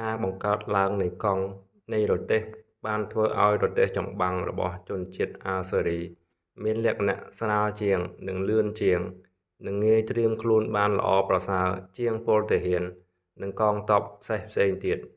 [0.00, 1.44] ការបង្កើតឡើងនៃកង់
[1.92, 2.42] នៃរទេះ
[2.86, 7.98] បានធ្វើឲ្យរទេះចំបាំងរបស់ជនជាតិអាស៊ើរី assyrian មានលក្ខណៈស្រាលជាង
[8.28, 9.00] និងលឿនជាង
[9.66, 12.82] និងងាយត្រៀមខ្លួនបានល្អប្រសើរជាងពលទាហាន
[13.42, 14.98] និងកងទ័ពសេះផ្សេងទៀត។